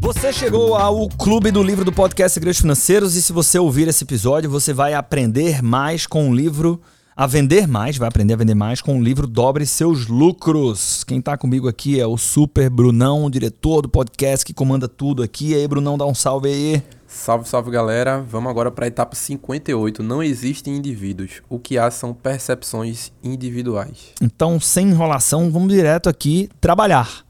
[0.00, 4.04] Você chegou ao clube do livro do podcast Segredos Financeiros e se você ouvir esse
[4.04, 6.80] episódio, você vai aprender mais com o livro
[7.16, 11.04] a vender mais, vai aprender a vender mais com o livro Dobre Seus Lucros.
[11.04, 15.22] Quem está comigo aqui é o Super Brunão, o diretor do podcast que comanda tudo
[15.22, 15.50] aqui.
[15.50, 16.99] E aí, Brunão, dá um salve aí.
[17.12, 18.22] Salve, salve galera.
[18.22, 20.00] Vamos agora para a etapa 58.
[20.00, 21.42] Não existem indivíduos.
[21.48, 24.12] O que há são percepções individuais.
[24.22, 27.26] Então, sem enrolação, vamos direto aqui trabalhar.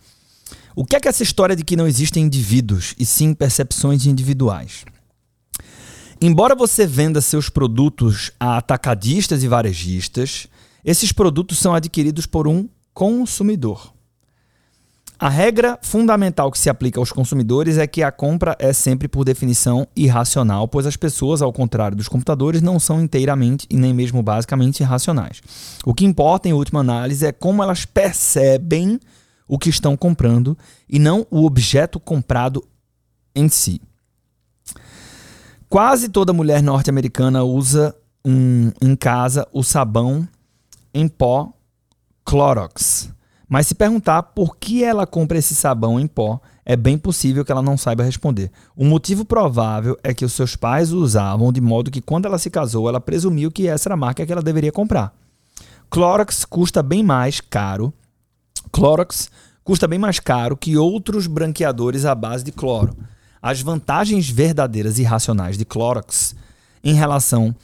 [0.77, 4.85] O que é que essa história de que não existem indivíduos e sim percepções individuais?
[6.21, 10.47] Embora você venda seus produtos a atacadistas e varejistas,
[10.85, 13.95] esses produtos são adquiridos por um consumidor.
[15.21, 19.23] A regra fundamental que se aplica aos consumidores é que a compra é sempre, por
[19.23, 24.23] definição, irracional, pois as pessoas, ao contrário dos computadores, não são inteiramente e nem mesmo
[24.23, 25.43] basicamente racionais.
[25.85, 28.99] O que importa, em última análise, é como elas percebem
[29.47, 30.57] o que estão comprando
[30.89, 32.67] e não o objeto comprado
[33.35, 33.79] em si.
[35.69, 40.27] Quase toda mulher norte-americana usa um, em casa o sabão
[40.95, 41.53] em pó
[42.25, 43.20] Clorox.
[43.51, 47.51] Mas se perguntar por que ela compra esse sabão em pó, é bem possível que
[47.51, 48.49] ela não saiba responder.
[48.77, 52.39] O motivo provável é que os seus pais o usavam de modo que quando ela
[52.39, 55.13] se casou, ela presumiu que essa era a marca que ela deveria comprar.
[55.91, 57.93] Clorox custa bem mais caro.
[58.71, 59.29] Clorox
[59.65, 62.97] custa bem mais caro que outros branqueadores à base de cloro
[63.43, 66.35] as vantagens verdadeiras e racionais de Clorox
[66.85, 67.55] em relação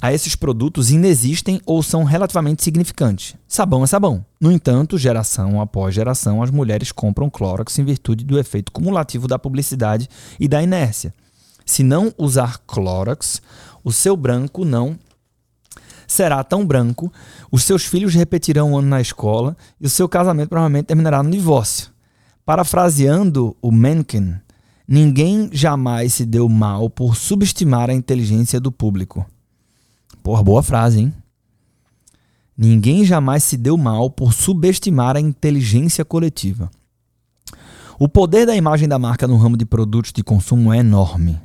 [0.00, 3.34] a esses produtos inexistem ou são relativamente significantes.
[3.46, 4.24] Sabão é sabão.
[4.40, 9.38] No entanto, geração após geração, as mulheres compram Clorox em virtude do efeito cumulativo da
[9.38, 11.14] publicidade e da inércia.
[11.64, 13.40] Se não usar Clorox,
[13.84, 14.98] o seu branco não
[16.06, 17.10] será tão branco,
[17.50, 21.30] os seus filhos repetirão um ano na escola e o seu casamento provavelmente terminará no
[21.30, 21.90] divórcio.
[22.44, 24.40] Parafraseando o Mencken,
[24.86, 29.24] Ninguém jamais se deu mal por subestimar a inteligência do público.
[30.22, 31.12] Porra, boa frase, hein?
[32.56, 36.70] Ninguém jamais se deu mal por subestimar a inteligência coletiva.
[37.98, 41.40] O poder da imagem da marca no ramo de produtos de consumo é enorme.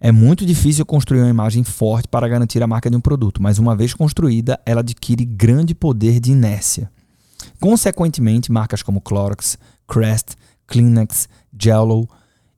[0.00, 3.58] É muito difícil construir uma imagem forte para garantir a marca de um produto, mas
[3.58, 6.90] uma vez construída, ela adquire grande poder de inércia.
[7.60, 9.56] Consequentemente, marcas como Clorox,
[9.86, 10.34] Crest,
[10.66, 12.08] Kleenex, Jello,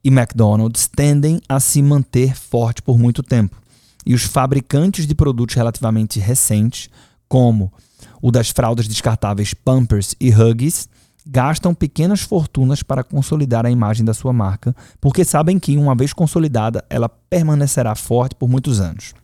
[0.03, 3.57] e McDonald's tendem a se manter forte por muito tempo.
[4.05, 6.89] E os fabricantes de produtos relativamente recentes,
[7.29, 7.73] como
[8.21, 10.89] o das fraldas descartáveis Pampers e Huggies,
[11.27, 16.13] gastam pequenas fortunas para consolidar a imagem da sua marca, porque sabem que, uma vez
[16.13, 19.15] consolidada, ela permanecerá forte por muitos anos.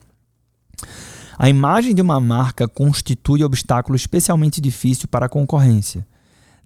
[1.38, 6.06] A imagem de uma marca constitui obstáculo especialmente difícil para a concorrência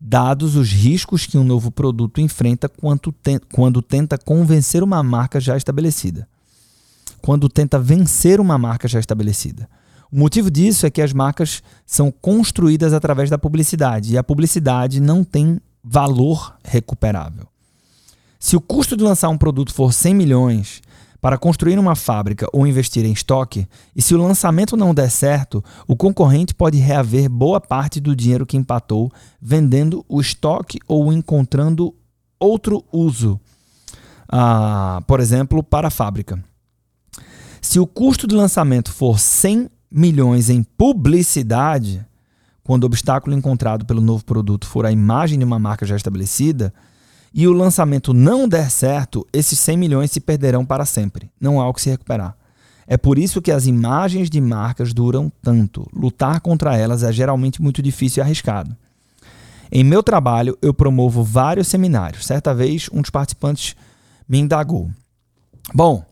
[0.06, 6.28] dados os riscos que um novo produto enfrenta quando tenta convencer uma marca já estabelecida.
[7.24, 9.66] Quando tenta vencer uma marca já estabelecida.
[10.12, 15.00] O motivo disso é que as marcas são construídas através da publicidade e a publicidade
[15.00, 17.46] não tem valor recuperável.
[18.38, 20.82] Se o custo de lançar um produto for 100 milhões
[21.18, 25.64] para construir uma fábrica ou investir em estoque, e se o lançamento não der certo,
[25.88, 31.94] o concorrente pode reaver boa parte do dinheiro que empatou vendendo o estoque ou encontrando
[32.38, 33.40] outro uso,
[34.28, 36.38] ah, por exemplo, para a fábrica.
[37.60, 42.04] Se o custo de lançamento for 100 milhões em publicidade,
[42.62, 46.72] quando o obstáculo encontrado pelo novo produto for a imagem de uma marca já estabelecida,
[47.32, 51.30] e o lançamento não der certo, esses 100 milhões se perderão para sempre.
[51.40, 52.36] Não há o que se recuperar.
[52.86, 55.88] É por isso que as imagens de marcas duram tanto.
[55.92, 58.76] Lutar contra elas é geralmente muito difícil e arriscado.
[59.72, 62.26] Em meu trabalho, eu promovo vários seminários.
[62.26, 63.74] Certa vez, um dos participantes
[64.28, 64.90] me indagou:
[65.74, 66.04] Bom,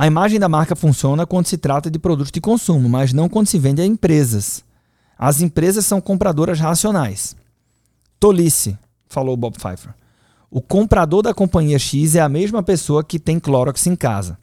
[0.00, 3.48] a imagem da marca funciona quando se trata de produtos de consumo, mas não quando
[3.48, 4.64] se vende a empresas.
[5.18, 7.36] As empresas são compradoras racionais.
[8.18, 8.78] Tolice,
[9.10, 9.92] falou Bob Pfeiffer.
[10.50, 14.38] O comprador da companhia X é a mesma pessoa que tem Clorox em casa.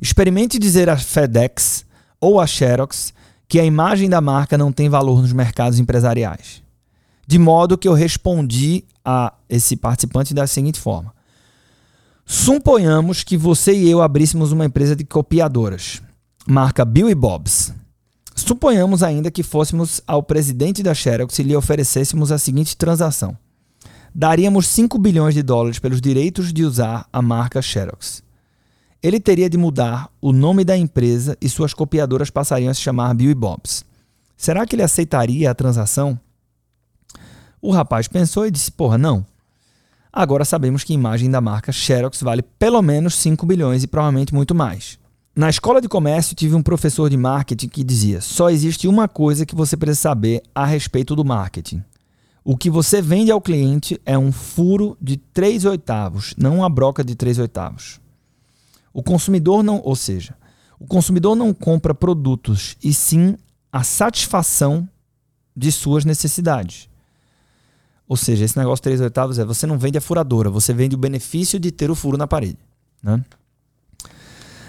[0.00, 1.86] Experimente dizer a FedEx
[2.20, 3.14] ou a Xerox
[3.46, 6.64] que a imagem da marca não tem valor nos mercados empresariais.
[7.24, 11.14] De modo que eu respondi a esse participante da seguinte forma:
[12.26, 16.02] Suponhamos que você e eu abríssemos uma empresa de copiadoras,
[16.46, 17.72] marca Bill e Bob's.
[18.34, 23.38] Suponhamos ainda que fôssemos ao presidente da Xerox e lhe oferecêssemos a seguinte transação
[24.18, 28.22] daríamos 5 bilhões de dólares pelos direitos de usar a marca Xerox.
[29.02, 33.14] ele teria de mudar o nome da empresa e suas copiadoras passariam a se chamar
[33.14, 33.84] Bill e Bob's.
[34.34, 36.18] Será que ele aceitaria a transação?
[37.60, 39.24] O rapaz pensou e disse: Porra, não.
[40.18, 44.32] Agora sabemos que a imagem da marca Xerox vale pelo menos 5 bilhões e provavelmente
[44.32, 44.98] muito mais.
[45.36, 49.44] Na escola de comércio, tive um professor de marketing que dizia: só existe uma coisa
[49.44, 51.84] que você precisa saber a respeito do marketing.
[52.42, 57.04] O que você vende ao cliente é um furo de 3 oitavos, não uma broca
[57.04, 58.00] de 3 oitavos.
[58.94, 60.34] O consumidor não, ou seja,
[60.80, 63.36] o consumidor não compra produtos, e sim
[63.70, 64.88] a satisfação
[65.54, 66.88] de suas necessidades.
[68.08, 70.98] Ou seja, esse negócio 3 oitavos é você não vende a furadora, você vende o
[70.98, 72.58] benefício de ter o furo na parede.
[73.02, 73.24] Né?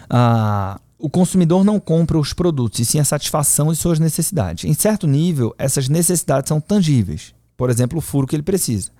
[0.10, 4.66] Ah, o consumidor não compra os produtos, e sim a satisfação de suas necessidades.
[4.66, 7.36] Em certo nível, essas necessidades são tangíveis.
[7.56, 8.92] Por exemplo, o furo que ele precisa.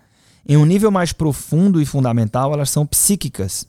[0.48, 3.68] Em um nível mais profundo e fundamental, elas são psíquicas.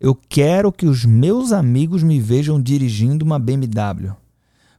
[0.00, 4.14] Eu quero que os meus amigos me vejam dirigindo uma BMW.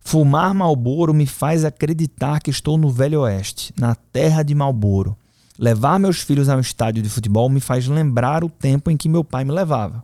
[0.03, 5.17] Fumar Malboro me faz acreditar que estou no Velho Oeste, na terra de Malboro.
[5.57, 9.07] Levar meus filhos a um estádio de futebol me faz lembrar o tempo em que
[9.07, 10.03] meu pai me levava.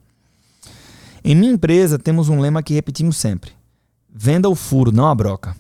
[1.23, 3.51] Em minha empresa temos um lema que repetimos sempre:
[4.09, 5.55] venda o furo, não a broca.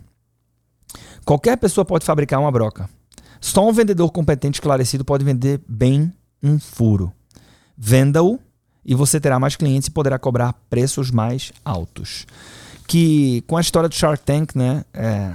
[1.25, 2.89] Qualquer pessoa pode fabricar uma broca.
[3.41, 7.11] Só um vendedor competente esclarecido pode vender bem um furo.
[7.77, 8.39] Venda-o
[8.85, 12.25] e você terá mais clientes e poderá cobrar preços mais altos
[12.89, 14.83] que com a história do Shark Tank, né?
[14.91, 15.31] É,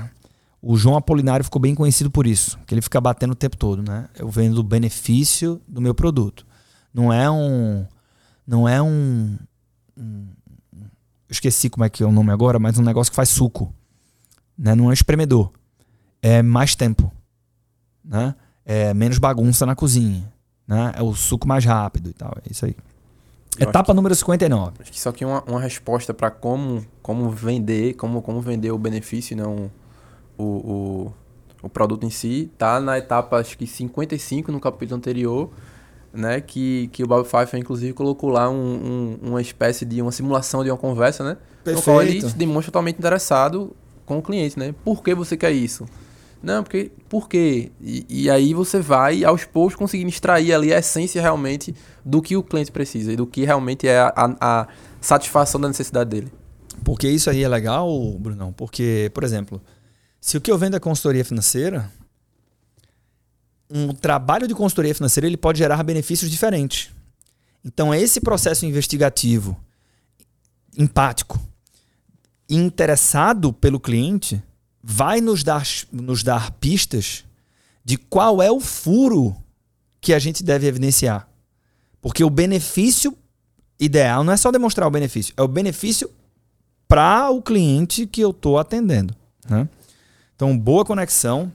[0.60, 3.80] o João Apolinário ficou bem conhecido por isso, que ele fica batendo o tempo todo,
[3.80, 4.08] né?
[4.18, 6.44] Eu vendo o benefício do meu produto.
[6.92, 7.86] Não é um,
[8.44, 9.38] não é um,
[9.96, 10.26] um
[11.30, 13.72] esqueci como é que é o nome agora, mas um negócio que faz suco,
[14.58, 14.74] né?
[14.74, 15.52] Não é espremedor,
[16.20, 17.12] é mais tempo,
[18.04, 18.34] né?
[18.64, 20.28] É menos bagunça na cozinha,
[20.66, 20.92] né?
[20.96, 22.74] É o suco mais rápido e tal, é isso aí.
[23.58, 24.72] Etapa que, número 59.
[24.80, 28.70] Acho que isso aqui é uma, uma resposta para como, como vender, como, como vender
[28.70, 29.70] o benefício e não
[30.36, 31.12] o, o,
[31.62, 32.50] o produto em si.
[32.58, 35.50] Tá na etapa, acho que 55, no capítulo anterior,
[36.12, 36.40] né?
[36.40, 38.54] Que, que o Bob Pfeiffer, inclusive, colocou lá um,
[39.22, 41.36] um, uma espécie de uma simulação de uma conversa, né?
[41.62, 41.76] Perfeito.
[41.76, 43.74] No qual ele se demonstra totalmente interessado
[44.04, 44.74] com o cliente, né?
[44.84, 45.86] Por que você quer isso?
[46.44, 46.92] Não, porque.
[47.08, 47.72] Por quê?
[47.80, 51.74] E, e, aí você vai, aos poucos, conseguindo extrair ali a essência realmente
[52.04, 54.68] do que o cliente precisa e do que realmente é a, a, a
[55.00, 56.32] satisfação da necessidade dele.
[56.84, 57.88] Porque isso aí é legal,
[58.18, 58.52] Brunão?
[58.52, 59.62] Porque, por exemplo,
[60.20, 61.90] se o que eu vendo é consultoria financeira,
[63.70, 66.90] um trabalho de consultoria financeira ele pode gerar benefícios diferentes.
[67.64, 69.58] Então, esse processo investigativo,
[70.76, 71.40] empático,
[72.50, 74.42] interessado pelo cliente,
[74.86, 77.24] vai nos dar, nos dar pistas
[77.82, 79.34] de qual é o furo
[80.00, 81.26] que a gente deve evidenciar.
[82.02, 83.16] Porque o benefício
[83.80, 86.10] ideal não é só demonstrar o benefício, é o benefício
[86.86, 89.14] para o cliente que eu estou atendendo.
[89.48, 89.66] Né?
[90.36, 91.50] Então, boa conexão.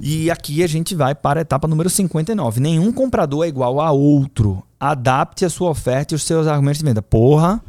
[0.00, 2.60] E aqui a gente vai para a etapa número 59.
[2.60, 4.62] Nenhum comprador é igual a outro.
[4.80, 7.00] Adapte a sua oferta e os seus argumentos de venda.
[7.00, 7.62] Porra!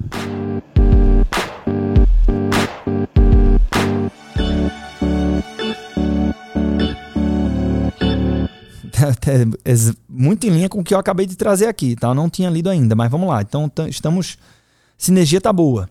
[10.08, 12.10] muito em linha com o que eu acabei de trazer aqui, tá?
[12.10, 13.42] Eu não tinha lido ainda, mas vamos lá.
[13.42, 14.38] Então, estamos.
[14.98, 15.90] Sinergia tá boa.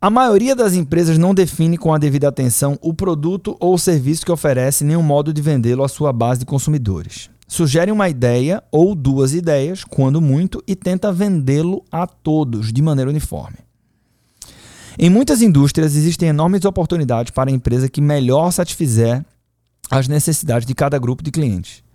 [0.00, 4.24] A maioria das empresas não define com a devida atenção o produto ou o serviço
[4.24, 7.30] que oferece nem o modo de vendê-lo à sua base de consumidores.
[7.48, 13.10] Sugere uma ideia ou duas ideias, quando muito, e tenta vendê-lo a todos de maneira
[13.10, 13.56] uniforme.
[14.98, 19.24] Em muitas indústrias existem enormes oportunidades para a empresa que melhor satisfizer
[19.90, 21.85] as necessidades de cada grupo de clientes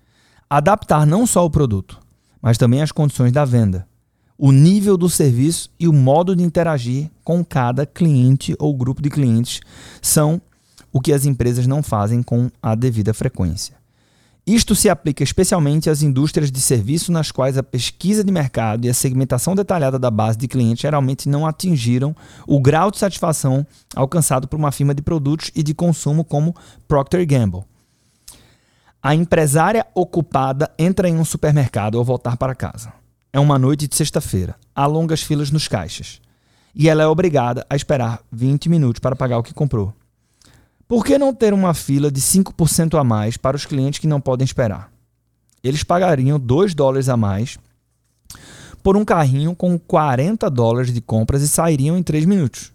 [0.58, 1.98] adaptar não só o produto,
[2.42, 3.88] mas também as condições da venda,
[4.38, 9.10] o nível do serviço e o modo de interagir com cada cliente ou grupo de
[9.10, 9.62] clientes
[10.02, 10.42] são
[10.92, 13.76] o que as empresas não fazem com a devida frequência.
[14.46, 18.90] Isto se aplica especialmente às indústrias de serviço nas quais a pesquisa de mercado e
[18.90, 22.14] a segmentação detalhada da base de clientes geralmente não atingiram
[22.46, 23.66] o grau de satisfação
[23.96, 26.54] alcançado por uma firma de produtos e de consumo como
[26.90, 27.71] Procter Gamble.
[29.04, 32.94] A empresária ocupada entra em um supermercado ao voltar para casa.
[33.34, 34.56] É uma noite de sexta-feira.
[34.76, 36.22] Há longas filas nos caixas.
[36.76, 39.92] E ela é obrigada a esperar 20 minutos para pagar o que comprou.
[40.88, 44.22] Por que não ter uma fila de 5% a mais para os clientes que não
[44.22, 44.92] podem esperar?
[45.64, 47.58] Eles pagariam 2 dólares a mais
[48.84, 52.72] por um carrinho com 40 dólares de compras e sairiam em 3 minutos.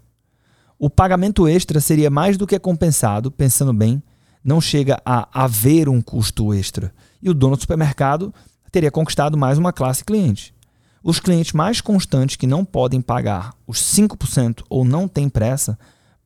[0.76, 4.02] O pagamento extra seria mais do que compensado, pensando bem,
[4.46, 6.94] não chega a haver um custo extra.
[7.20, 8.32] E o dono do supermercado
[8.70, 10.54] teria conquistado mais uma classe cliente.
[11.02, 15.76] Os clientes mais constantes que não podem pagar os 5% ou não têm pressa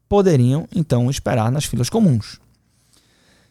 [0.07, 2.39] poderiam então esperar nas filas comuns.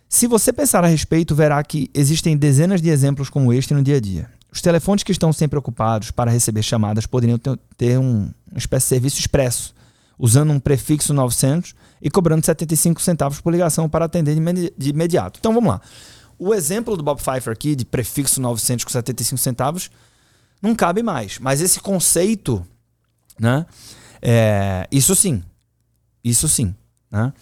[0.07, 3.97] Se você pensar a respeito, verá que existem dezenas de exemplos como este no dia
[3.97, 4.29] a dia.
[4.51, 7.39] Os telefones que estão sempre ocupados para receber chamadas poderiam
[7.75, 9.73] ter um, uma espécie de serviço expresso,
[10.17, 14.36] usando um prefixo 900 e cobrando 75 centavos por ligação para atender
[14.77, 15.39] de imediato.
[15.39, 15.82] Então vamos lá.
[16.38, 19.91] O exemplo do Bob Pfeiffer aqui, de prefixo 900 com 75 centavos,
[20.62, 21.38] não cabe mais.
[21.39, 22.65] Mas esse conceito,
[23.38, 23.65] né?
[24.22, 25.44] É, isso sim.
[26.24, 26.74] Isso sim.
[27.12, 27.34] Né?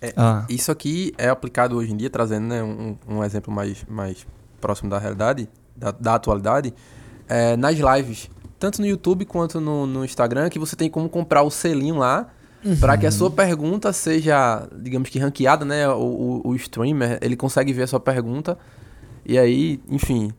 [0.00, 0.44] É, ah.
[0.48, 4.26] Isso aqui é aplicado hoje em dia, trazendo né, um, um exemplo mais, mais
[4.60, 6.72] próximo da realidade, da, da atualidade,
[7.28, 11.42] é, nas lives, tanto no YouTube quanto no, no Instagram, que você tem como comprar
[11.42, 12.30] o selinho lá
[12.66, 12.76] uhum.
[12.76, 15.88] para que a sua pergunta seja, digamos que ranqueada, né?
[15.88, 18.58] O, o, o, streamer, ele consegue ver a sua pergunta
[19.24, 20.32] e aí, enfim,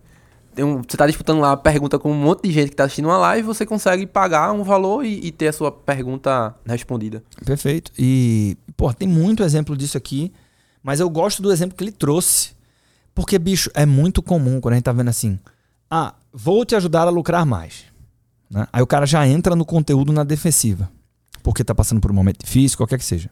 [0.57, 3.05] um, você está disputando lá a pergunta com um monte de gente que está assistindo
[3.05, 7.23] uma live, você consegue pagar um valor e, e, ter a sua pergunta respondida.
[7.45, 7.91] Perfeito.
[7.97, 10.31] E, pô, tem muito exemplo disso aqui,
[10.81, 12.55] mas eu gosto do exemplo que ele trouxe.
[13.13, 15.39] Porque, bicho, é muito comum quando a gente tá vendo assim,
[15.89, 17.85] ah, vou te ajudar a lucrar mais.
[18.49, 18.67] Né?
[18.71, 20.89] Aí o cara já entra no conteúdo na defensiva.
[21.47, 23.29] Porque tá passando por um momento difícil, qualquer que seja.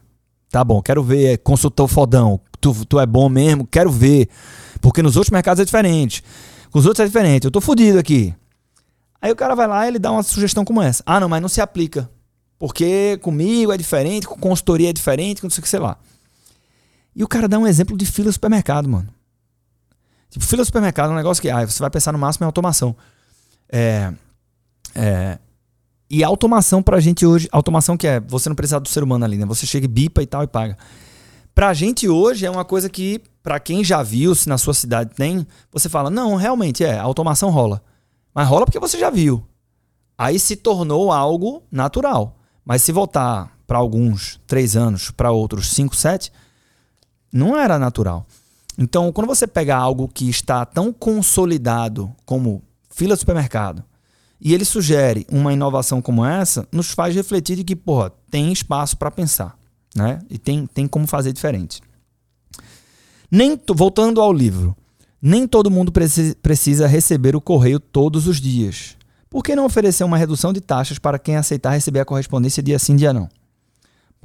[0.48, 4.30] Tá bom, quero ver, é consultor fodão, tu, tu é bom mesmo, quero ver.
[4.80, 6.24] Porque nos outros mercados é diferente.
[6.70, 7.44] Com os outros é diferente.
[7.44, 8.34] Eu tô fodido aqui.
[9.20, 11.02] Aí o cara vai lá e ele dá uma sugestão como essa.
[11.04, 12.10] Ah, não, mas não se aplica.
[12.58, 15.98] Porque comigo é diferente, com consultoria é diferente, com não sei o que, sei lá.
[17.14, 19.10] E o cara dá um exemplo de fila supermercado, mano.
[20.30, 22.96] Tipo, fila supermercado é um negócio que ah, você vai pensar no máximo em automação.
[23.70, 24.10] É,
[24.94, 25.38] é,
[26.08, 29.36] e automação pra gente hoje, automação que é você não precisar do ser humano ali,
[29.36, 29.44] né?
[29.46, 30.76] Você chega e bipa e tal e paga.
[31.54, 35.14] Pra gente hoje é uma coisa que para quem já viu, se na sua cidade
[35.14, 37.82] tem, você fala: não, realmente é, automação rola.
[38.34, 39.44] Mas rola porque você já viu.
[40.18, 42.36] Aí se tornou algo natural.
[42.64, 46.32] Mas se voltar para alguns três anos, para outros cinco, sete,
[47.32, 48.26] não era natural.
[48.78, 53.82] Então, quando você pega algo que está tão consolidado como fila de supermercado,
[54.40, 58.96] e ele sugere uma inovação como essa, nos faz refletir de que, porra, tem espaço
[58.96, 59.56] para pensar,
[59.94, 60.18] né?
[60.28, 61.80] E tem, tem como fazer diferente.
[63.30, 64.76] Nem voltando ao livro,
[65.20, 68.96] nem todo mundo precisa receber o correio todos os dias.
[69.28, 72.78] Por que não oferecer uma redução de taxas para quem aceitar receber a correspondência dia
[72.78, 73.28] sim, dia não?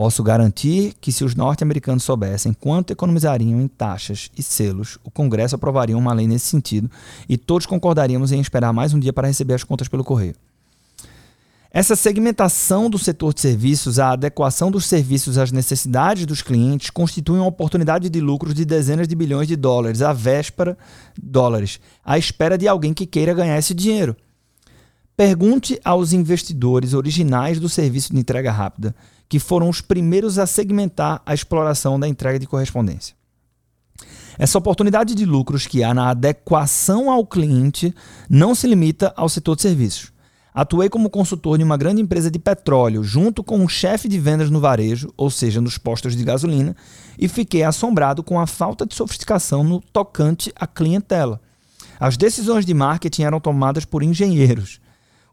[0.01, 5.53] Posso garantir que, se os norte-americanos soubessem quanto economizariam em taxas e selos, o Congresso
[5.53, 6.89] aprovaria uma lei nesse sentido
[7.29, 10.33] e todos concordaríamos em esperar mais um dia para receber as contas pelo correio.
[11.69, 17.37] Essa segmentação do setor de serviços, a adequação dos serviços às necessidades dos clientes, constitui
[17.37, 20.75] uma oportunidade de lucros de dezenas de bilhões de dólares à véspera
[21.15, 24.17] dólares, à espera de alguém que queira ganhar esse dinheiro.
[25.15, 28.95] Pergunte aos investidores originais do serviço de entrega rápida,
[29.31, 33.15] que foram os primeiros a segmentar a exploração da entrega de correspondência.
[34.37, 37.95] Essa oportunidade de lucros que há na adequação ao cliente
[38.29, 40.11] não se limita ao setor de serviços.
[40.53, 44.49] Atuei como consultor de uma grande empresa de petróleo, junto com um chefe de vendas
[44.49, 46.75] no varejo, ou seja, nos postos de gasolina,
[47.17, 51.39] e fiquei assombrado com a falta de sofisticação no tocante à clientela.
[51.97, 54.81] As decisões de marketing eram tomadas por engenheiros.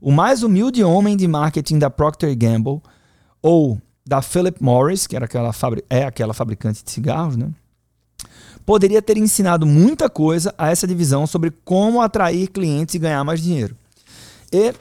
[0.01, 2.81] O mais humilde homem de marketing da Procter Gamble,
[3.43, 5.51] ou da Philip Morris, que era aquela
[5.91, 7.51] é aquela fabricante de cigarros, né?
[8.65, 13.41] poderia ter ensinado muita coisa a essa divisão sobre como atrair clientes e ganhar mais
[13.43, 13.77] dinheiro.
[14.51, 14.75] E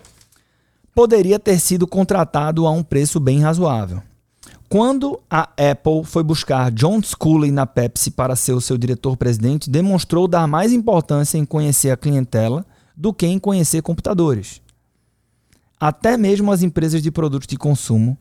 [0.96, 4.02] poderia ter sido contratado a um preço bem razoável.
[4.70, 10.28] Quando a Apple foi buscar John Sculley na Pepsi para ser o seu diretor-presidente, demonstrou
[10.28, 12.66] dar mais importância em conhecer a clientela
[12.96, 14.62] do que em conhecer computadores.
[15.80, 18.18] Até mesmo as empresas de produtos de consumo,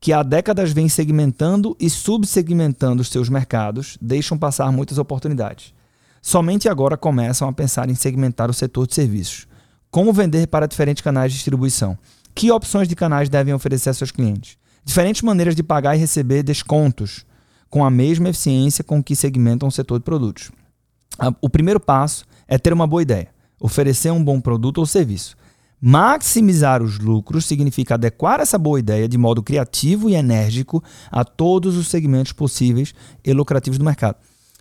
[0.00, 5.74] que há décadas vêm segmentando e subsegmentando os seus mercados, deixam passar muitas oportunidades.
[6.22, 9.46] Somente agora começam a pensar em segmentar o setor de serviços.
[9.90, 11.98] Como vender para diferentes canais de distribuição?
[12.34, 14.56] Que opções de canais devem oferecer a seus clientes?
[14.84, 17.26] Diferentes maneiras de pagar e receber descontos
[17.68, 20.50] com a mesma eficiência com que segmentam o setor de produtos.
[21.40, 23.28] O primeiro passo é ter uma boa ideia,
[23.60, 25.36] oferecer um bom produto ou serviço.
[25.80, 31.76] Maximizar os lucros significa adequar essa boa ideia de modo criativo e enérgico a todos
[31.76, 32.94] os segmentos possíveis
[33.24, 34.16] e lucrativos do mercado.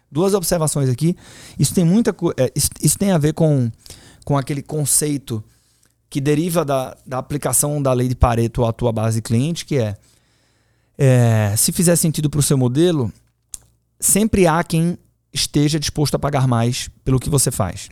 [0.09, 1.15] Duas observações aqui.
[1.57, 3.69] Isso tem muita é, isso tem a ver com
[4.23, 5.43] com aquele conceito
[6.09, 9.97] que deriva da, da aplicação da lei de Pareto à tua base cliente, que é,
[10.97, 13.11] é se fizer sentido para o seu modelo,
[13.99, 14.97] sempre há quem
[15.31, 17.89] esteja disposto a pagar mais pelo que você faz.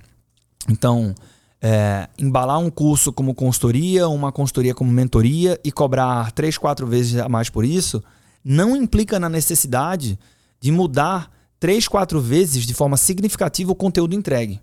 [0.67, 1.13] Então,
[1.61, 7.17] é, embalar um curso como consultoria, uma consultoria como mentoria e cobrar três, quatro vezes
[7.17, 8.03] a mais por isso,
[8.43, 10.19] não implica na necessidade
[10.59, 14.61] de mudar três, quatro vezes de forma significativa o conteúdo entregue.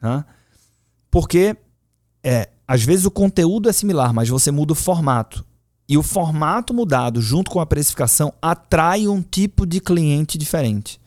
[0.00, 0.24] Né?
[1.10, 1.56] Porque
[2.22, 5.44] é, às vezes o conteúdo é similar, mas você muda o formato.
[5.88, 11.00] E o formato mudado junto com a precificação atrai um tipo de cliente diferente.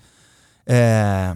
[0.66, 1.36] É...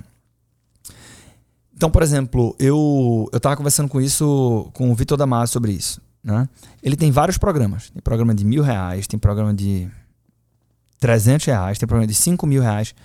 [1.83, 6.01] Então, por exemplo, eu eu estava conversando com isso com o Vitor Damasio sobre isso.
[6.23, 6.47] Né?
[6.81, 7.89] Ele tem vários programas.
[7.89, 9.91] Tem programa de mil reais, tem programa de
[11.01, 12.95] 300 reais, tem programa de 5 mil reais.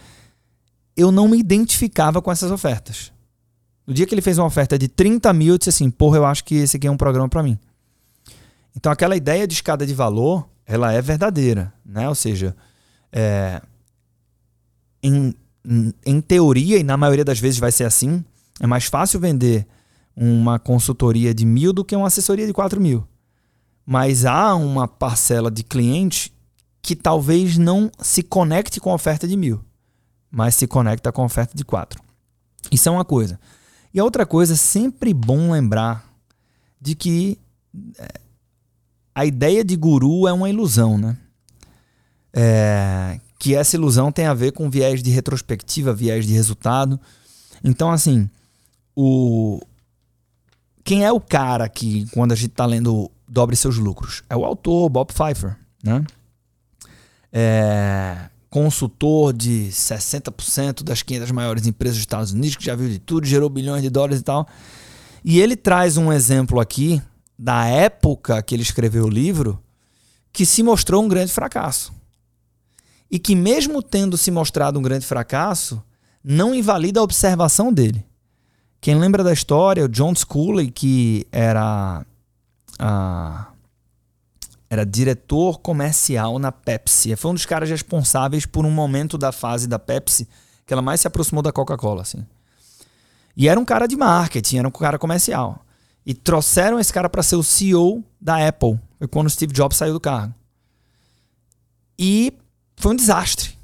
[0.96, 3.10] Eu não me identificava com essas ofertas.
[3.84, 6.24] No dia que ele fez uma oferta de 30 mil, eu disse assim: porra, eu
[6.24, 7.58] acho que esse aqui é um programa para mim.
[8.76, 11.74] Então, aquela ideia de escada de valor, ela é verdadeira.
[11.84, 12.08] Né?
[12.08, 12.54] Ou seja,
[13.10, 13.60] é,
[15.02, 15.34] em,
[16.06, 18.24] em teoria, e na maioria das vezes vai ser assim,
[18.60, 19.66] é mais fácil vender
[20.16, 23.06] uma consultoria de mil do que uma assessoria de quatro mil.
[23.86, 26.32] Mas há uma parcela de clientes
[26.82, 29.64] que talvez não se conecte com a oferta de mil,
[30.30, 32.02] mas se conecta com a oferta de quatro.
[32.70, 33.38] Isso é uma coisa.
[33.92, 36.04] E a outra coisa, é sempre bom lembrar
[36.80, 37.38] de que
[37.98, 38.20] é,
[39.14, 41.16] a ideia de guru é uma ilusão, né?
[42.32, 47.00] É, que essa ilusão tem a ver com viés de retrospectiva, viés de resultado.
[47.64, 48.28] Então, assim,
[49.00, 49.60] o
[50.82, 54.24] quem é o cara que, quando a gente está lendo Dobre Seus Lucros?
[54.28, 56.04] É o autor, Bob Pfeiffer, né?
[57.32, 62.98] é, consultor de 60% das 500 maiores empresas dos Estados Unidos, que já viu de
[62.98, 64.48] tudo, gerou bilhões de dólares e tal.
[65.22, 67.00] E ele traz um exemplo aqui
[67.38, 69.62] da época que ele escreveu o livro,
[70.32, 71.92] que se mostrou um grande fracasso.
[73.08, 75.80] E que, mesmo tendo se mostrado um grande fracasso,
[76.24, 78.07] não invalida a observação dele.
[78.80, 82.04] Quem lembra da história, o John Sculley, que era
[82.78, 83.46] a
[84.70, 87.16] era diretor comercial na Pepsi.
[87.16, 90.28] Foi um dos caras responsáveis por um momento da fase da Pepsi
[90.66, 92.26] que ela mais se aproximou da Coca-Cola, assim.
[93.34, 95.64] E era um cara de marketing, era um cara comercial.
[96.04, 98.78] E trouxeram esse cara para ser o CEO da Apple.
[98.98, 100.34] Foi quando o Steve Jobs saiu do cargo.
[101.98, 102.34] E
[102.76, 103.56] foi um desastre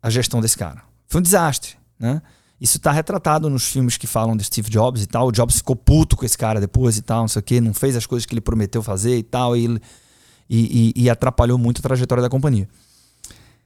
[0.00, 0.84] a gestão desse cara.
[1.08, 2.22] Foi um desastre, né?
[2.60, 5.28] Isso está retratado nos filmes que falam de Steve Jobs e tal.
[5.28, 7.74] O Jobs ficou puto com esse cara depois e tal, não sei o quê, não
[7.74, 9.56] fez as coisas que ele prometeu fazer e tal.
[9.56, 9.78] E
[10.48, 12.68] e, e atrapalhou muito a trajetória da companhia.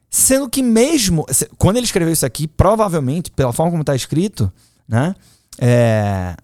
[0.09, 1.24] Sendo que mesmo
[1.57, 4.53] quando ele escreveu isso aqui, provavelmente, pela forma como está escrito,
[4.88, 5.14] né,
[5.59, 6.37] é,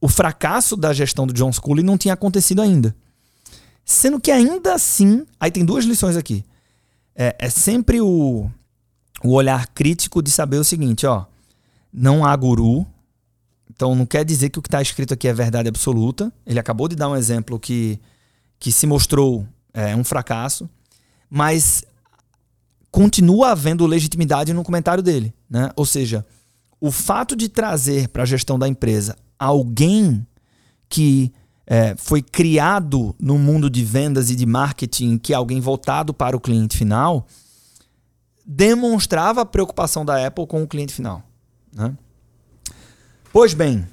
[0.00, 2.94] o fracasso da gestão do John Scully não tinha acontecido ainda.
[3.84, 6.44] Sendo que ainda assim, aí tem duas lições aqui.
[7.14, 8.50] É, é sempre o,
[9.22, 11.26] o olhar crítico de saber o seguinte, ó,
[11.92, 12.86] não há guru,
[13.70, 16.32] então não quer dizer que o que está escrito aqui é verdade absoluta.
[16.46, 18.00] Ele acabou de dar um exemplo que
[18.60, 20.68] que se mostrou é, um fracasso,
[21.30, 21.82] mas
[22.90, 25.32] continua havendo legitimidade no comentário dele.
[25.48, 25.70] Né?
[25.74, 26.26] Ou seja,
[26.78, 30.26] o fato de trazer para a gestão da empresa alguém
[30.90, 31.32] que
[31.66, 36.36] é, foi criado no mundo de vendas e de marketing, que é alguém voltado para
[36.36, 37.26] o cliente final,
[38.44, 41.22] demonstrava a preocupação da Apple com o cliente final.
[41.72, 41.96] Né?
[43.32, 43.86] Pois bem.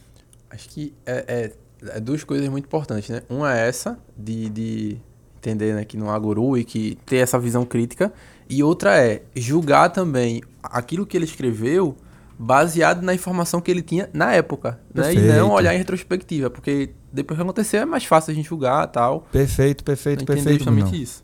[0.50, 1.54] Acho que é, é
[1.86, 3.22] é duas coisas muito importantes, né?
[3.30, 4.98] Uma é essa, de, de
[5.38, 8.12] entender né, que não há guru e que ter essa visão crítica.
[8.50, 11.96] E outra é julgar também aquilo que ele escreveu
[12.40, 15.14] baseado na informação que ele tinha na época, né?
[15.14, 18.88] E não olhar em retrospectiva, porque depois que acontecer é mais fácil a gente julgar
[18.88, 19.22] tal.
[19.32, 20.60] Perfeito, perfeito, perfeito.
[20.60, 21.24] Justamente isso.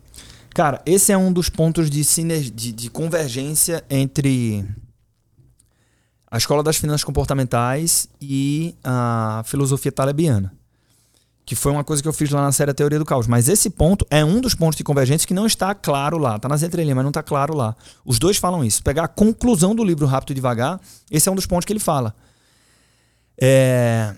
[0.52, 2.02] Cara, esse é um dos pontos de,
[2.50, 4.64] de, de convergência entre
[6.34, 10.52] a escola das finanças comportamentais e a filosofia talebiana.
[11.46, 13.28] Que foi uma coisa que eu fiz lá na série Teoria do Caos.
[13.28, 16.34] Mas esse ponto é um dos pontos de convergência que não está claro lá.
[16.34, 17.76] Está nas entrelinhas, mas não está claro lá.
[18.04, 18.82] Os dois falam isso.
[18.82, 21.78] Pegar a conclusão do livro Rápido e Devagar, esse é um dos pontos que ele
[21.78, 22.12] fala.
[23.40, 24.16] É...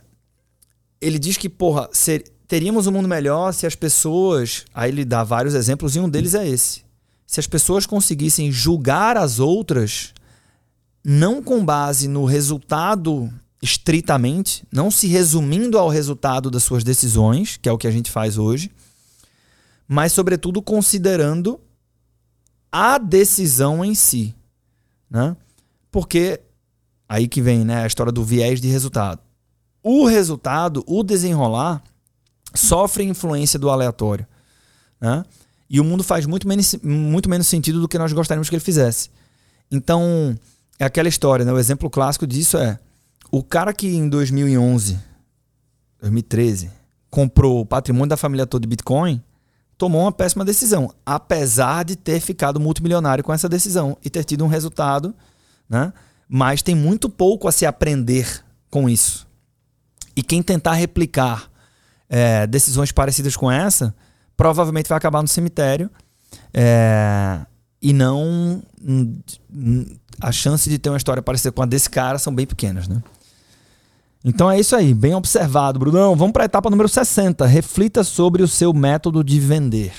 [0.98, 2.24] Ele diz que, porra, ser...
[2.48, 4.64] teríamos um mundo melhor se as pessoas.
[4.72, 6.80] Aí ele dá vários exemplos e um deles é esse.
[7.26, 10.14] Se as pessoas conseguissem julgar as outras
[11.08, 17.68] não com base no resultado estritamente, não se resumindo ao resultado das suas decisões, que
[17.68, 18.72] é o que a gente faz hoje,
[19.86, 21.60] mas, sobretudo, considerando
[22.72, 24.34] a decisão em si.
[25.08, 25.36] Né?
[25.92, 26.40] Porque
[27.08, 29.20] aí que vem né, a história do viés de resultado.
[29.84, 31.84] O resultado, o desenrolar,
[32.52, 34.26] sofre influência do aleatório.
[35.00, 35.24] Né?
[35.70, 38.64] E o mundo faz muito menos, muito menos sentido do que nós gostaríamos que ele
[38.64, 39.08] fizesse.
[39.70, 40.36] Então,
[40.78, 41.52] é aquela história, né?
[41.52, 42.78] O exemplo clássico disso é
[43.30, 44.98] o cara que em 2011
[46.00, 46.70] 2013,
[47.10, 49.22] comprou o patrimônio da família toda de Bitcoin,
[49.78, 54.44] tomou uma péssima decisão, apesar de ter ficado multimilionário com essa decisão e ter tido
[54.44, 55.14] um resultado,
[55.68, 55.92] né?
[56.28, 59.26] Mas tem muito pouco a se aprender com isso.
[60.14, 61.50] E quem tentar replicar
[62.08, 63.94] é, decisões parecidas com essa,
[64.36, 65.90] provavelmente vai acabar no cemitério.
[66.52, 67.40] É,
[67.80, 68.62] e não.
[70.20, 73.02] A chance de ter uma história parecida com a desse cara são bem pequenas, né?
[74.24, 76.16] Então é isso aí, bem observado, Brunão.
[76.16, 77.46] Vamos para a etapa número 60.
[77.46, 79.92] Reflita sobre o seu método de vender.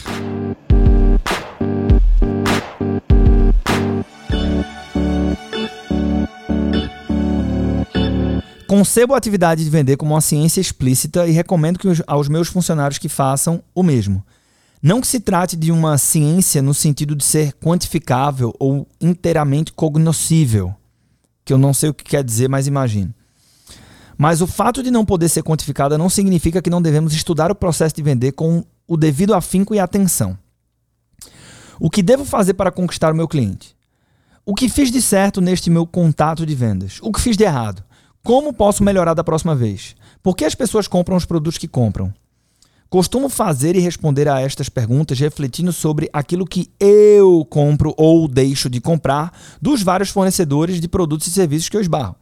[8.67, 12.97] Concebo a atividade de vender como uma ciência explícita e recomendo que aos meus funcionários
[12.97, 14.21] que façam o mesmo.
[14.81, 20.75] Não que se trate de uma ciência no sentido de ser quantificável ou inteiramente cognoscível,
[21.43, 23.13] que eu não sei o que quer dizer, mas imagino.
[24.17, 27.55] Mas o fato de não poder ser quantificada não significa que não devemos estudar o
[27.55, 30.37] processo de vender com o devido afinco e atenção.
[31.79, 33.75] O que devo fazer para conquistar o meu cliente?
[34.45, 36.99] O que fiz de certo neste meu contato de vendas?
[37.01, 37.83] O que fiz de errado?
[38.23, 39.95] Como posso melhorar da próxima vez?
[40.23, 42.13] Por que as pessoas compram os produtos que compram?
[42.89, 48.69] Costumo fazer e responder a estas perguntas refletindo sobre aquilo que eu compro ou deixo
[48.69, 52.15] de comprar dos vários fornecedores de produtos e serviços que eu esbarro.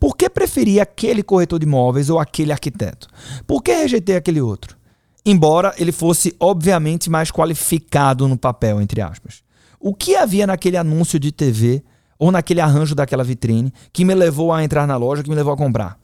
[0.00, 3.06] Por que preferi aquele corretor de imóveis ou aquele arquiteto?
[3.46, 4.76] Por que rejeitei aquele outro?
[5.24, 9.42] Embora ele fosse obviamente mais qualificado no papel, entre aspas.
[9.78, 11.82] O que havia naquele anúncio de TV
[12.18, 15.52] ou naquele arranjo daquela vitrine que me levou a entrar na loja, que me levou
[15.52, 15.98] a comprar?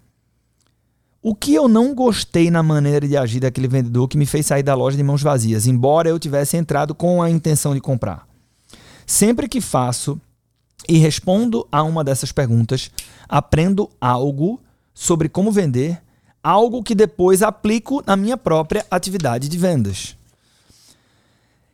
[1.25, 4.65] O que eu não gostei na maneira de agir daquele vendedor que me fez sair
[4.65, 8.27] da loja de mãos vazias, embora eu tivesse entrado com a intenção de comprar?
[9.07, 10.21] Sempre que faço
[10.89, 12.91] e respondo a uma dessas perguntas,
[13.29, 14.61] aprendo algo
[14.93, 16.03] sobre como vender,
[16.43, 20.17] algo que depois aplico na minha própria atividade de vendas.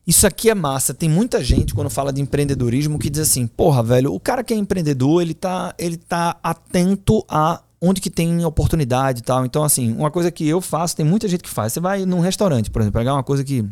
[0.07, 0.93] Isso aqui é massa.
[0.93, 4.53] Tem muita gente quando fala de empreendedorismo que diz assim: "Porra, velho, o cara que
[4.53, 9.45] é empreendedor, ele tá, ele tá atento a onde que tem oportunidade e tal".
[9.45, 11.73] Então assim, uma coisa que eu faço, tem muita gente que faz.
[11.73, 13.65] Você vai num restaurante, por exemplo, pegar uma coisa que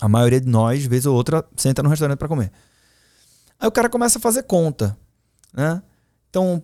[0.00, 2.52] a maioria de nós, vez ou outra, senta no restaurante para comer.
[3.58, 4.96] Aí o cara começa a fazer conta,
[5.52, 5.82] né?
[6.30, 6.62] Então,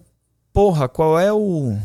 [0.52, 1.76] porra, qual é o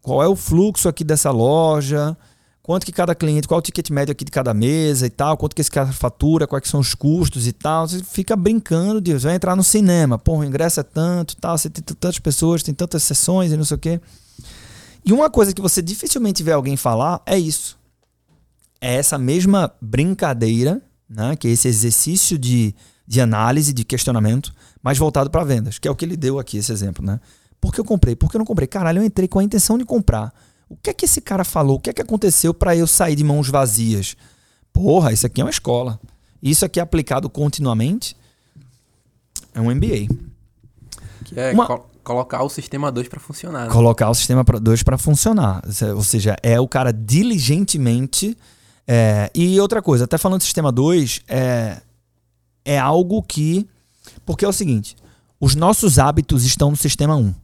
[0.00, 2.16] qual é o fluxo aqui dessa loja?
[2.62, 5.54] Quanto que cada cliente, qual o ticket médio aqui de cada mesa e tal, quanto
[5.54, 7.88] que esse cara fatura, quais são os custos e tal.
[7.88, 11.68] Você fica brincando, Deus, vai entrar no cinema, porra, o ingresso é tanto, tal, você
[11.68, 14.00] tem tantas pessoas, tem tantas sessões e não sei o quê.
[15.04, 17.76] E uma coisa que você dificilmente vê alguém falar é isso.
[18.80, 22.74] É essa mesma brincadeira, né, que é esse exercício de
[23.06, 26.56] de análise, de questionamento, mas voltado para vendas, que é o que ele deu aqui,
[26.56, 27.20] esse exemplo, né?
[27.60, 28.16] Por que eu comprei?
[28.16, 28.66] Por que eu não comprei?
[28.66, 30.32] Caralho, eu entrei com a intenção de comprar.
[30.72, 31.76] O que é que esse cara falou?
[31.76, 34.16] O que é que aconteceu para eu sair de mãos vazias?
[34.72, 36.00] Porra, isso aqui é uma escola.
[36.42, 38.16] Isso aqui é aplicado continuamente
[39.54, 40.08] é um MBA.
[41.24, 41.66] Que é uma...
[41.66, 43.66] co colocar o sistema 2 para funcionar.
[43.66, 43.70] Né?
[43.70, 45.62] Colocar o sistema 2 para funcionar.
[45.94, 48.36] Ou seja, é o cara diligentemente.
[48.88, 49.30] É...
[49.32, 51.80] E outra coisa, até falando do sistema 2, é
[52.64, 53.68] é algo que.
[54.24, 54.96] Porque é o seguinte:
[55.38, 57.34] os nossos hábitos estão no sistema 1.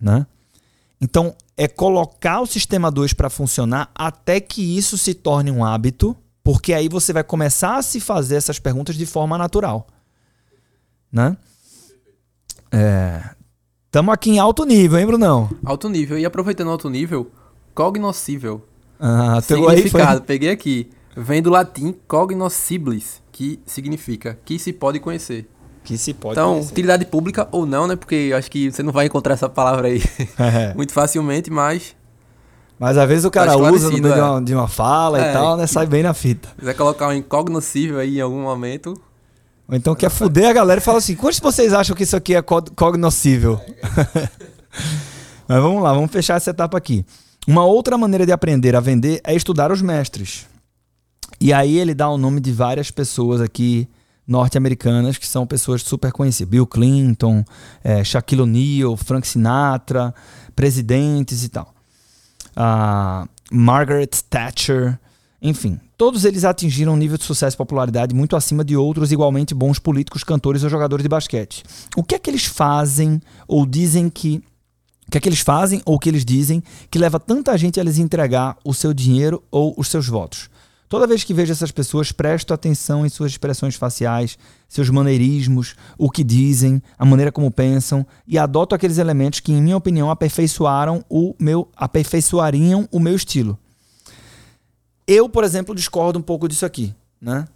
[0.00, 0.26] Né?
[1.00, 6.14] Então, é colocar o sistema 2 para funcionar até que isso se torne um hábito,
[6.44, 9.86] porque aí você vai começar a se fazer essas perguntas de forma natural.
[11.10, 11.36] Né?
[13.86, 15.50] Estamos é, aqui em alto nível, hein, Brunão?
[15.64, 16.18] Alto nível.
[16.18, 17.30] E aproveitando alto nível,
[17.74, 18.62] cognoscível.
[19.00, 20.26] Ah, Significado, aí, foi...
[20.26, 20.90] peguei aqui.
[21.16, 25.48] Vem do latim cognoscibilis, que significa que se pode conhecer.
[25.86, 26.72] Que se pode então, conhecer.
[26.72, 27.94] utilidade pública ou não, né?
[27.94, 30.02] Porque acho que você não vai encontrar essa palavra aí
[30.36, 30.74] é.
[30.74, 31.94] muito facilmente, mas.
[32.76, 34.16] Mas às vezes o cara usa no meio é.
[34.16, 35.64] de, uma, de uma fala é, e tal, né?
[35.68, 36.48] Sai bem na fita.
[36.48, 39.00] Se quiser colocar um incognoscível aí em algum momento.
[39.68, 42.34] Ou então quer fuder a galera e fala assim: quantos vocês acham que isso aqui
[42.34, 43.60] é cognoscível?
[45.46, 47.06] Mas vamos lá, vamos fechar essa etapa aqui.
[47.46, 50.48] Uma outra maneira de aprender a vender é estudar os mestres.
[51.40, 53.88] E aí ele dá o nome de várias pessoas aqui
[54.26, 56.50] norte-americanas que são pessoas super conhecidas.
[56.50, 57.44] Bill Clinton,
[57.82, 60.14] é, Shaquille O'Neal, Frank Sinatra,
[60.54, 61.72] presidentes e tal.
[62.56, 64.98] Uh, Margaret Thatcher,
[65.40, 65.78] enfim.
[65.96, 69.78] Todos eles atingiram um nível de sucesso e popularidade muito acima de outros igualmente bons
[69.78, 71.62] políticos, cantores ou jogadores de basquete.
[71.94, 74.42] O que é que eles fazem ou dizem que
[75.06, 77.82] o que é que eles fazem ou que eles dizem que leva tanta gente a
[77.82, 80.50] eles entregar o seu dinheiro ou os seus votos?
[80.88, 86.08] Toda vez que vejo essas pessoas, presto atenção em suas expressões faciais, seus maneirismos, o
[86.08, 91.04] que dizem, a maneira como pensam e adoto aqueles elementos que, em minha opinião, aperfeiçoaram
[91.08, 93.58] o meu, aperfeiçoariam o meu estilo.
[95.06, 97.48] Eu, por exemplo, discordo um pouco disso aqui, né?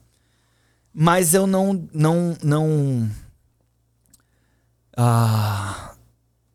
[0.92, 3.10] Mas eu não não não
[4.96, 5.92] ah,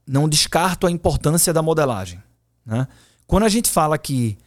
[0.05, 2.21] não descarto a importância da modelagem,
[2.65, 2.85] né?
[3.25, 4.37] Quando a gente fala que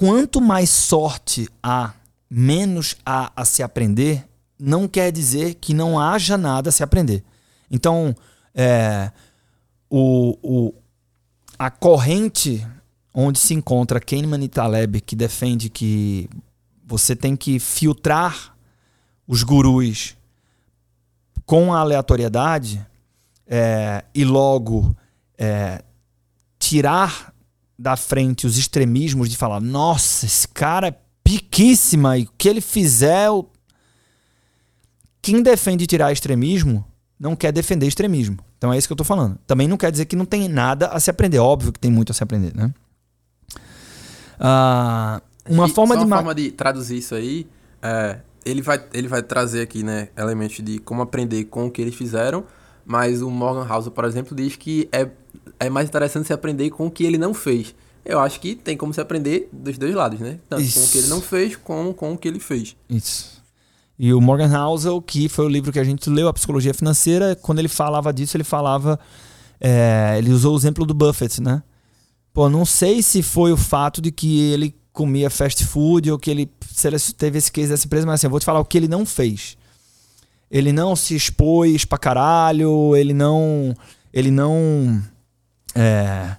[0.00, 1.92] quanto mais sorte há,
[2.30, 4.26] menos há a se aprender,
[4.58, 7.22] não quer dizer que não haja nada a se aprender.
[7.70, 8.16] Então,
[8.54, 9.12] é,
[9.90, 10.74] o, o,
[11.58, 12.66] a corrente
[13.12, 16.30] onde se encontra Kahneman e Taleb, que defende que
[16.82, 18.56] você tem que filtrar
[19.28, 20.16] os gurus
[21.44, 22.86] com a aleatoriedade
[23.46, 24.96] é, e logo
[25.36, 25.84] é,
[26.58, 27.29] tirar
[27.80, 32.60] da frente os extremismos de falar, nossa, esse cara é piquíssima e o que ele
[32.60, 33.28] fizer.
[33.28, 33.50] Eu...
[35.22, 36.84] Quem defende tirar extremismo
[37.18, 38.38] não quer defender extremismo.
[38.58, 39.38] Então é isso que eu tô falando.
[39.46, 41.38] Também não quer dizer que não tem nada a se aprender.
[41.38, 42.70] Óbvio que tem muito a se aprender, né?
[44.38, 46.02] Ah, uma e forma de.
[46.02, 47.46] uma ma- forma de traduzir isso aí,
[47.82, 51.80] é, ele, vai, ele vai trazer aqui, né, elementos de como aprender com o que
[51.80, 52.44] eles fizeram,
[52.90, 55.08] mas o Morgan Housel, por exemplo, diz que é,
[55.60, 57.72] é mais interessante se aprender com o que ele não fez.
[58.04, 60.40] Eu acho que tem como se aprender dos dois lados, né?
[60.48, 61.08] Tanto com o que ele Isso.
[61.08, 62.76] não fez, como com o que ele fez.
[62.88, 63.40] Isso.
[63.96, 67.36] E o Morgan Housel, que foi o livro que a gente leu, A Psicologia Financeira,
[67.36, 68.98] quando ele falava disso, ele falava.
[69.60, 71.62] é, ele usou o exemplo do Buffett, né?
[72.32, 76.28] Pô, não sei se foi o fato de que ele comia fast food ou que
[76.28, 78.64] ele se ele teve esse case dessa empresa, mas assim, eu vou te falar o
[78.64, 79.56] que ele não fez.
[80.50, 83.74] Ele não se expôs pra caralho, ele não.
[84.12, 85.00] Ele não.
[85.74, 86.36] É,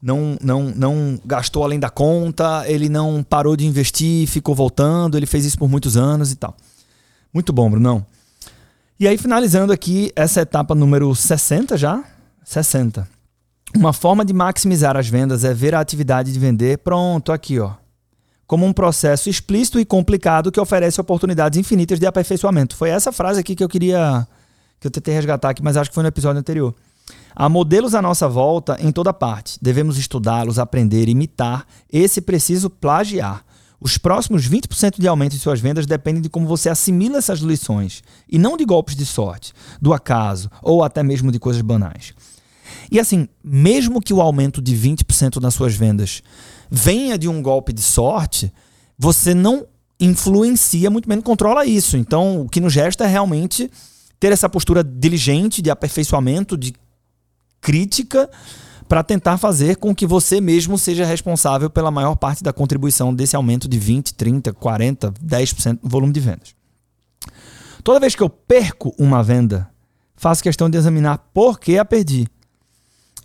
[0.00, 5.26] não, não, não gastou além da conta, ele não parou de investir, ficou voltando, ele
[5.26, 6.56] fez isso por muitos anos e tal.
[7.34, 8.06] Muito bom, Brunão.
[8.98, 12.04] E aí, finalizando aqui essa etapa número 60 já?
[12.44, 13.08] 60.
[13.76, 17.72] Uma forma de maximizar as vendas é ver a atividade de vender, pronto, aqui, ó.
[18.50, 22.74] Como um processo explícito e complicado que oferece oportunidades infinitas de aperfeiçoamento.
[22.74, 24.26] Foi essa frase aqui que eu queria.
[24.80, 26.74] que eu tentei resgatar aqui, mas acho que foi no episódio anterior.
[27.32, 29.56] Há modelos à nossa volta em toda parte.
[29.62, 33.44] Devemos estudá-los, aprender, imitar e, se preciso, plagiar.
[33.80, 38.02] Os próximos 20% de aumento em suas vendas dependem de como você assimila essas lições,
[38.28, 42.14] e não de golpes de sorte, do acaso ou até mesmo de coisas banais.
[42.90, 46.20] E assim, mesmo que o aumento de 20% nas suas vendas
[46.70, 48.52] venha de um golpe de sorte,
[48.98, 49.66] você não
[49.98, 51.96] influencia, muito menos controla isso.
[51.96, 53.70] Então, o que nos resta é realmente
[54.18, 56.74] ter essa postura diligente de aperfeiçoamento, de
[57.60, 58.30] crítica,
[58.88, 63.36] para tentar fazer com que você mesmo seja responsável pela maior parte da contribuição desse
[63.36, 66.54] aumento de 20, 30, 40, 10% no volume de vendas.
[67.84, 69.70] Toda vez que eu perco uma venda,
[70.16, 72.26] faço questão de examinar por que a perdi.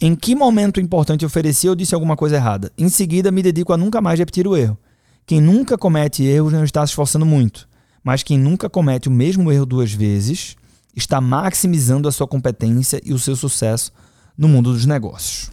[0.08, 2.72] Em que momento importante ofereci ou disse alguma coisa errada?
[2.78, 4.78] Em seguida, me dedico a nunca mais repetir o erro.
[5.26, 7.68] Quem nunca comete erros não está se esforçando muito,
[8.04, 10.56] mas quem nunca comete o mesmo erro duas vezes
[10.96, 13.92] está maximizando a sua competência e o seu sucesso
[14.38, 15.50] no mundo dos negócios.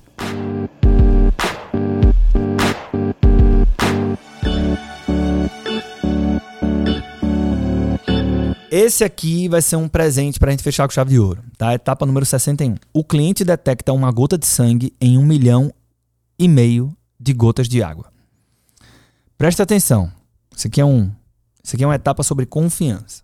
[8.74, 11.74] Esse aqui vai ser um presente para a gente fechar com chave de ouro, tá?
[11.74, 12.76] Etapa número 61.
[12.90, 15.70] O cliente detecta uma gota de sangue em um milhão
[16.38, 18.10] e meio de gotas de água.
[19.36, 20.10] Presta atenção.
[20.56, 21.12] Isso aqui é um,
[21.62, 23.22] isso aqui é uma etapa sobre confiança.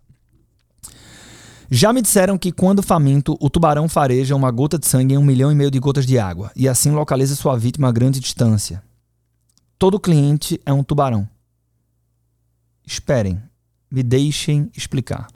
[1.71, 5.25] Já me disseram que quando faminto, o tubarão fareja uma gota de sangue em um
[5.25, 8.83] milhão e meio de gotas de água e assim localiza sua vítima a grande distância.
[9.79, 11.27] Todo cliente é um tubarão.
[12.87, 13.41] Esperem,
[13.91, 15.27] me deixem explicar.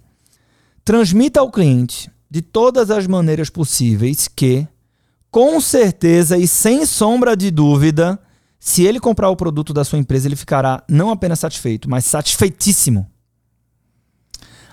[0.85, 4.67] Transmita ao cliente, de todas as maneiras possíveis, que,
[5.31, 8.19] com certeza e sem sombra de dúvida,
[8.59, 13.07] se ele comprar o produto da sua empresa, ele ficará não apenas satisfeito, mas satisfeitíssimo.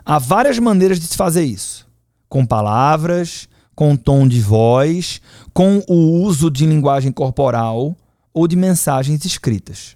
[0.06, 1.88] Há várias maneiras de se fazer isso:
[2.28, 5.22] com palavras, com tom de voz,
[5.54, 7.95] com o uso de linguagem corporal
[8.34, 9.95] ou de mensagens escritas.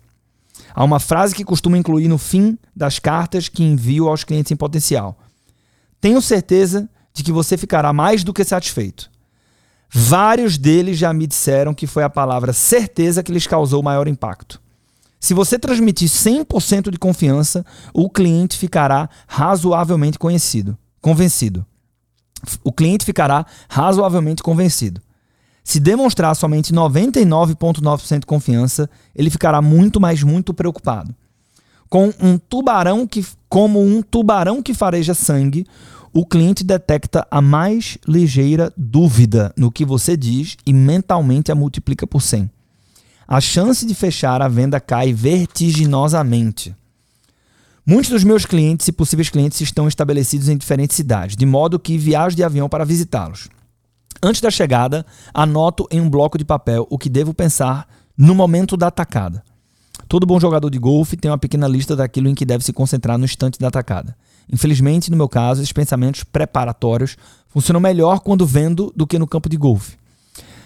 [0.75, 4.55] Há uma frase que costumo incluir no fim das cartas que envio aos clientes em
[4.55, 5.17] potencial.
[6.03, 9.09] Tenho certeza de que você ficará mais do que satisfeito.
[9.89, 14.61] Vários deles já me disseram que foi a palavra certeza que lhes causou maior impacto.
[15.17, 21.65] Se você transmitir 100% de confiança, o cliente ficará razoavelmente conhecido, convencido.
[22.65, 25.01] O cliente ficará razoavelmente convencido.
[25.63, 31.15] Se demonstrar somente 99,9% de confiança, ele ficará muito, mas muito preocupado.
[31.93, 35.63] Com um tubarão que, como um tubarão que fareja sangue,
[36.11, 42.07] o cliente detecta a mais ligeira dúvida no que você diz e mentalmente a multiplica
[42.07, 42.49] por 100.
[43.27, 46.75] A chance de fechar a venda cai vertiginosamente.
[47.85, 51.95] Muitos dos meus clientes e possíveis clientes estão estabelecidos em diferentes cidades, de modo que
[51.95, 53.49] viajo de avião para visitá-los.
[54.19, 58.75] Antes da chegada, anoto em um bloco de papel o que devo pensar no momento
[58.75, 59.43] da atacada.
[60.13, 63.17] Todo bom jogador de golfe tem uma pequena lista daquilo em que deve se concentrar
[63.17, 64.15] no instante da atacada.
[64.47, 67.17] Infelizmente, no meu caso, esses pensamentos preparatórios
[67.49, 69.97] funcionam melhor quando vendo do que no campo de golfe.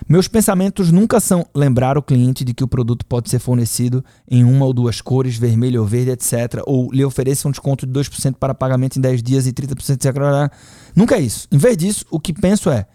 [0.06, 4.44] Meus pensamentos nunca são lembrar o cliente de que o produto pode ser fornecido em
[4.44, 6.62] uma ou duas cores, vermelho ou verde, etc.
[6.66, 10.52] Ou lhe ofereça um desconto de 2% para pagamento em 10 dias e 30% de...
[10.94, 11.48] Nunca é isso.
[11.50, 12.86] Em vez disso, o que penso é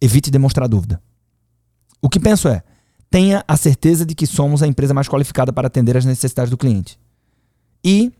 [0.00, 1.00] evite demonstrar dúvida.
[2.02, 2.64] O que penso é
[3.10, 6.56] tenha a certeza de que somos a empresa mais qualificada para atender as necessidades do
[6.56, 6.98] cliente.
[7.84, 8.12] E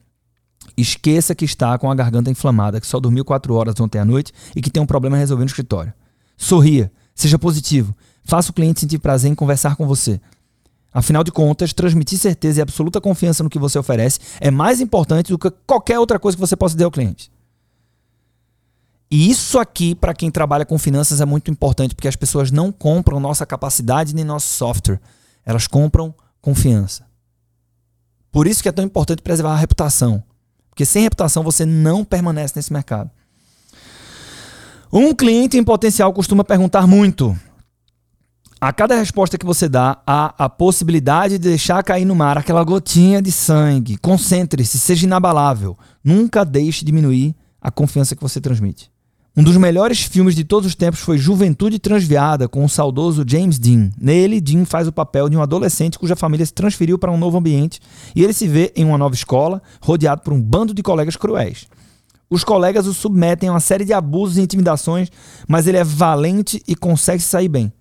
[0.76, 4.32] Esqueça que está com a garganta inflamada, que só dormiu 4 horas ontem à noite
[4.54, 5.92] e que tem um problema a resolver no escritório.
[6.36, 10.20] Sorria, seja positivo, faça o cliente sentir prazer em conversar com você.
[10.92, 15.30] Afinal de contas, transmitir certeza e absoluta confiança no que você oferece é mais importante
[15.30, 17.30] do que qualquer outra coisa que você possa dar ao cliente.
[19.10, 22.70] E isso aqui, para quem trabalha com finanças, é muito importante, porque as pessoas não
[22.70, 25.00] compram nossa capacidade nem nosso software.
[25.44, 27.04] Elas compram confiança.
[28.30, 30.22] Por isso que é tão importante preservar a reputação.
[30.68, 33.10] Porque sem reputação você não permanece nesse mercado.
[34.92, 37.36] Um cliente em potencial costuma perguntar muito.
[38.60, 42.62] A cada resposta que você dá, há a possibilidade de deixar cair no mar aquela
[42.62, 43.96] gotinha de sangue.
[43.96, 45.76] Concentre-se, seja inabalável.
[46.04, 48.89] Nunca deixe diminuir a confiança que você transmite.
[49.36, 53.60] Um dos melhores filmes de todos os tempos foi Juventude Transviada, com o saudoso James
[53.60, 53.90] Dean.
[53.96, 57.38] Nele, Dean faz o papel de um adolescente cuja família se transferiu para um novo
[57.38, 57.80] ambiente
[58.14, 61.68] e ele se vê em uma nova escola, rodeado por um bando de colegas cruéis.
[62.28, 65.08] Os colegas o submetem a uma série de abusos e intimidações,
[65.46, 67.72] mas ele é valente e consegue sair bem.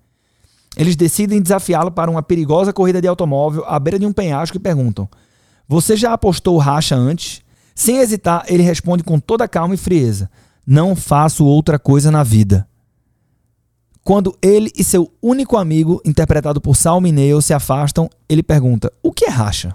[0.76, 4.60] Eles decidem desafiá-lo para uma perigosa corrida de automóvel à beira de um penhasco e
[4.60, 5.08] perguntam:
[5.66, 7.42] Você já apostou racha antes?
[7.74, 10.30] Sem hesitar, ele responde com toda calma e frieza:
[10.70, 12.64] não faço outra coisa na vida.
[14.04, 19.12] Quando ele e seu único amigo, interpretado por Sal Mineo, se afastam, ele pergunta: O
[19.12, 19.74] que é racha?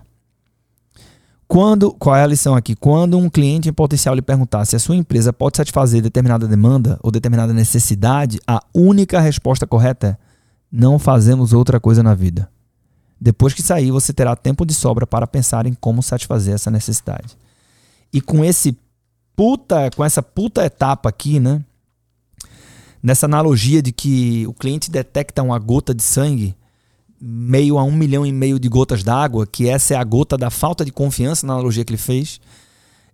[1.50, 2.78] Quando, qual é a lição aqui?
[2.78, 6.98] Quando um cliente em potencial lhe perguntar se a sua empresa pode satisfazer determinada demanda
[7.04, 10.18] ou determinada necessidade, a única resposta correta é:
[10.72, 12.50] não fazemos outra coisa na vida.
[13.20, 17.38] Depois que sair, você terá tempo de sobra para pensar em como satisfazer essa necessidade.
[18.14, 18.78] E com esse
[19.36, 21.64] puta, com essa puta etapa aqui, né?
[23.02, 26.56] Nessa analogia de que o cliente detecta uma gota de sangue
[27.22, 30.50] meio a um milhão e meio de gotas d'água, que essa é a gota da
[30.50, 32.40] falta de confiança na analogia que ele fez,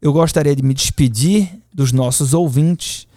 [0.02, 3.08] eu gostaria de me despedir dos nossos ouvintes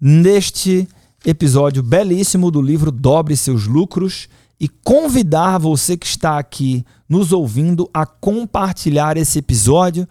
[0.00, 0.88] neste
[1.24, 4.28] episódio belíssimo do livro Dobre Seus Lucros
[4.60, 10.06] e convidar você que está aqui nos ouvindo a compartilhar esse episódio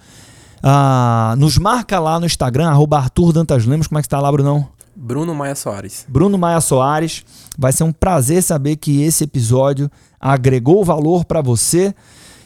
[0.62, 3.88] ah, nos marca lá no Instagram, arroba Arthur Dantas Lemos.
[3.88, 4.68] Como é que está lá, Brunão?
[4.96, 6.06] Bruno Maia Soares.
[6.08, 7.24] Bruno Maia Soares.
[7.58, 11.94] Vai ser um prazer saber que esse episódio agregou valor para você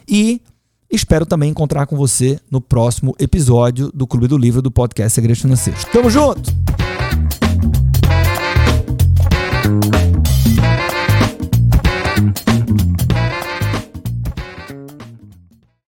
[0.07, 0.41] e
[0.91, 5.41] espero também encontrar com você no próximo episódio do Clube do Livro do podcast Segredos
[5.41, 5.85] Financeiros.
[5.85, 6.51] Tamo junto!